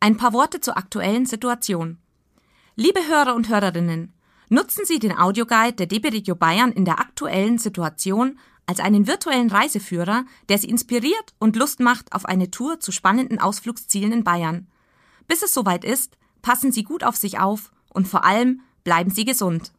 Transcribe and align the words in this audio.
Ein 0.00 0.16
paar 0.16 0.32
Worte 0.32 0.60
zur 0.60 0.76
aktuellen 0.76 1.26
Situation. 1.26 1.98
Liebe 2.76 3.00
Hörer 3.08 3.34
und 3.34 3.48
Hörerinnen, 3.48 4.12
nutzen 4.48 4.84
Sie 4.84 5.00
den 5.00 5.18
Audioguide 5.18 5.72
der 5.72 5.86
DB 5.86 6.10
Regio 6.10 6.36
Bayern 6.36 6.70
in 6.70 6.84
der 6.84 7.00
aktuellen 7.00 7.58
Situation 7.58 8.38
als 8.64 8.78
einen 8.78 9.08
virtuellen 9.08 9.50
Reiseführer, 9.50 10.24
der 10.48 10.58
Sie 10.58 10.68
inspiriert 10.68 11.34
und 11.40 11.56
Lust 11.56 11.80
macht 11.80 12.12
auf 12.12 12.26
eine 12.26 12.48
Tour 12.52 12.78
zu 12.78 12.92
spannenden 12.92 13.40
Ausflugszielen 13.40 14.12
in 14.12 14.22
Bayern. 14.22 14.68
Bis 15.26 15.42
es 15.42 15.52
soweit 15.52 15.84
ist, 15.84 16.16
passen 16.42 16.70
Sie 16.70 16.84
gut 16.84 17.02
auf 17.02 17.16
sich 17.16 17.40
auf 17.40 17.72
und 17.92 18.06
vor 18.06 18.24
allem 18.24 18.60
bleiben 18.84 19.10
Sie 19.10 19.24
gesund. 19.24 19.72